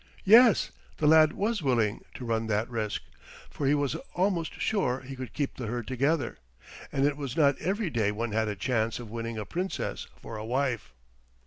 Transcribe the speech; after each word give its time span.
Yes, 0.25 0.71
the 0.97 1.05
lad 1.05 1.33
was 1.33 1.61
willing 1.61 2.03
to 2.15 2.25
run 2.25 2.47
that 2.47 2.67
risk, 2.71 3.03
for 3.51 3.67
he 3.67 3.75
was 3.75 3.93
almost 4.15 4.59
sure 4.59 5.01
he 5.01 5.15
could 5.15 5.31
keep 5.31 5.53
the 5.57 5.67
herd 5.67 5.85
together, 5.85 6.39
and 6.91 7.05
it 7.05 7.17
was 7.17 7.37
not 7.37 7.55
every 7.61 7.91
day 7.91 8.11
one 8.11 8.31
had 8.31 8.47
a 8.47 8.55
chance 8.55 8.97
of 8.97 9.11
winning 9.11 9.37
a 9.37 9.45
Princess 9.45 10.07
for 10.19 10.37
a 10.37 10.43
wife. 10.43 10.91